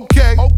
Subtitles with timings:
[0.00, 0.36] Okay.
[0.36, 0.57] Yeah,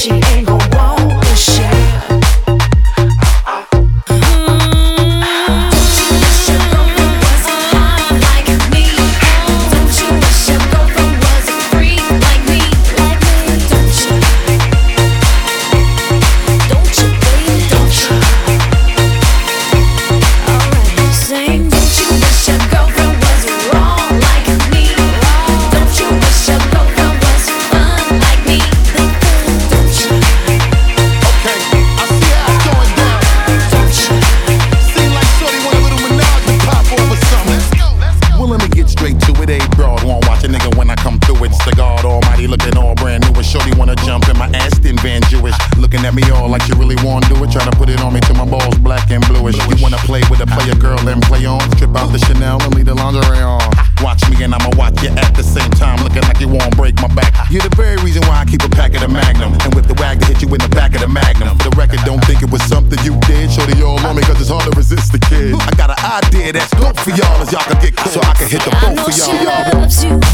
[0.00, 0.59] she ain't gon'
[43.90, 45.54] wanna jump in my Aston Vanquish.
[45.76, 47.50] Looking at me all like you really wanna do it.
[47.50, 49.56] Try to put it on me till my balls black and bluish.
[49.56, 51.60] You wanna play with a player girl and play on?
[51.74, 53.62] Trip out the Chanel and leave the lingerie on.
[54.02, 56.02] Watch me and I'ma watch you at the same time.
[56.04, 57.34] Looking like you won't break my back.
[57.50, 59.52] You're the very reason why I keep a pack of the Magnum.
[59.64, 61.58] And whip the wag to hit you in the back of the Magnum.
[61.58, 63.50] For the record, don't think it was something you did.
[63.50, 65.54] Shorty all on me cause it's hard to resist the kid.
[65.54, 68.14] I got an idea that's dope for y'all as y'all can get close.
[68.14, 69.34] So I can hit the boat for y'all.
[69.34, 70.29] Want loves you.